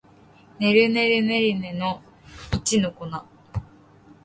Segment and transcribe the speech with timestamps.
[0.57, 2.01] ねるねるねるねの
[2.57, 3.05] 一の粉